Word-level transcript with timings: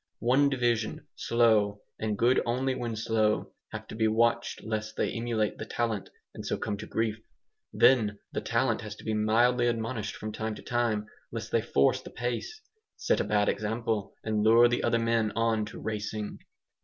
One 0.17 0.49
division, 0.49 1.05
slow, 1.15 1.83
and 1.99 2.17
good 2.17 2.41
only 2.43 2.73
when 2.73 2.95
slow, 2.95 3.53
have 3.71 3.85
to 3.89 3.95
be 3.95 4.07
watched 4.07 4.63
lest 4.63 4.95
they 4.95 5.11
emulate 5.13 5.59
"the 5.59 5.65
talent," 5.67 6.09
and 6.33 6.43
so 6.43 6.57
come 6.57 6.75
to 6.77 6.87
grief. 6.87 7.19
Then 7.71 8.17
"the 8.31 8.41
talent" 8.41 8.81
has 8.81 8.95
to 8.95 9.03
be 9.03 9.13
mildly 9.13 9.67
admonished 9.67 10.15
from 10.15 10.31
time 10.31 10.55
to 10.55 10.63
time 10.63 11.05
lest 11.31 11.51
they 11.51 11.61
force 11.61 12.01
the 12.01 12.09
pace, 12.09 12.61
set 12.97 13.19
a 13.19 13.23
bad 13.23 13.47
example, 13.47 14.15
and 14.23 14.41
lure 14.41 14.67
the 14.67 14.81
other 14.83 14.97
men 14.97 15.33
on 15.35 15.65
to 15.65 15.79
"racing." 15.79 16.39